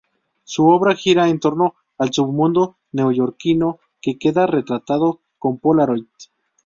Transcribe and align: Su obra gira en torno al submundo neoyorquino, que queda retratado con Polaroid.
Su 0.43 0.65
obra 0.67 0.95
gira 0.95 1.29
en 1.29 1.39
torno 1.39 1.75
al 1.99 2.11
submundo 2.11 2.77
neoyorquino, 2.91 3.77
que 4.01 4.17
queda 4.17 4.47
retratado 4.47 5.19
con 5.37 5.59
Polaroid. 5.59 6.07